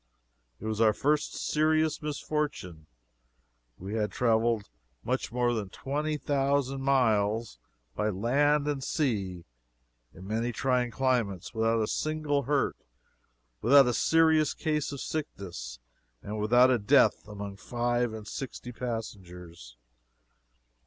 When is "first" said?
0.93-1.33